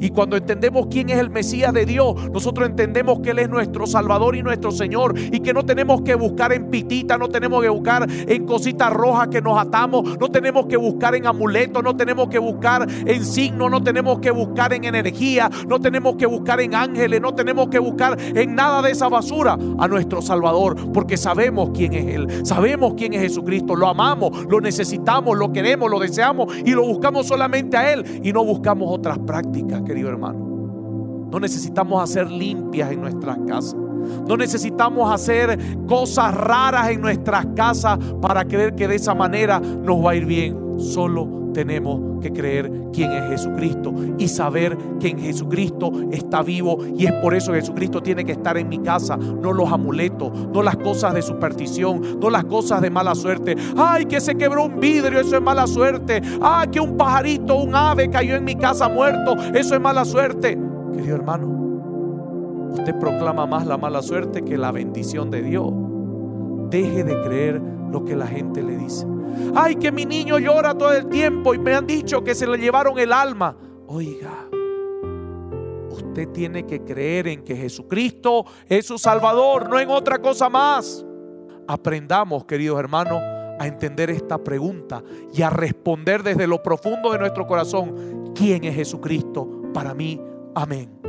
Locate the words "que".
3.20-3.30, 5.40-5.52, 6.02-6.14, 7.62-7.68, 9.28-9.40, 10.66-10.76, 12.28-12.38, 14.20-14.30, 16.16-16.26, 17.68-17.78, 38.76-38.86, 42.20-42.32, 44.98-45.08, 48.24-48.32, 54.06-54.20, 56.68-56.80, 64.42-64.58, 68.04-68.16, 69.76-69.92, 72.22-72.34, 76.66-76.82, 77.42-77.56